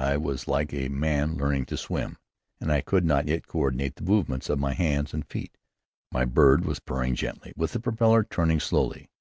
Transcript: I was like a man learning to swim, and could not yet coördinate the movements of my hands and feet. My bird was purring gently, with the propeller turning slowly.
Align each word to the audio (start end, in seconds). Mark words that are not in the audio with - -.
I 0.00 0.16
was 0.16 0.48
like 0.48 0.74
a 0.74 0.88
man 0.88 1.36
learning 1.36 1.66
to 1.66 1.76
swim, 1.76 2.18
and 2.60 2.84
could 2.84 3.04
not 3.04 3.28
yet 3.28 3.46
coördinate 3.46 3.94
the 3.94 4.02
movements 4.02 4.50
of 4.50 4.58
my 4.58 4.72
hands 4.74 5.14
and 5.14 5.24
feet. 5.24 5.56
My 6.10 6.24
bird 6.24 6.64
was 6.64 6.80
purring 6.80 7.14
gently, 7.14 7.52
with 7.56 7.74
the 7.74 7.78
propeller 7.80 8.24
turning 8.24 8.58
slowly. 8.58 9.08